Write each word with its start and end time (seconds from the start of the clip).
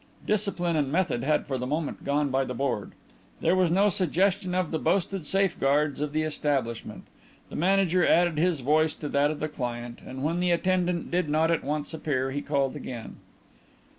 Discipline 0.25 0.75
and 0.75 0.91
method 0.91 1.23
had 1.23 1.45
for 1.45 1.59
the 1.59 1.67
moment 1.67 2.03
gone 2.03 2.31
by 2.31 2.43
the 2.43 2.55
board. 2.55 2.93
There 3.39 3.55
was 3.55 3.69
no 3.69 3.87
suggestion 3.89 4.55
of 4.55 4.71
the 4.71 4.79
boasted 4.79 5.27
safeguards 5.27 6.01
of 6.01 6.11
the 6.11 6.23
establishment. 6.23 7.03
The 7.51 7.55
manager 7.55 8.07
added 8.07 8.39
his 8.39 8.61
voice 8.61 8.95
to 8.95 9.07
that 9.09 9.29
of 9.29 9.39
the 9.39 9.47
client, 9.47 9.99
and 10.03 10.23
when 10.23 10.39
the 10.39 10.49
attendant 10.49 11.11
did 11.11 11.29
not 11.29 11.51
at 11.51 11.63
once 11.63 11.93
appear 11.93 12.31
he 12.31 12.41
called 12.41 12.75
again. 12.75 13.17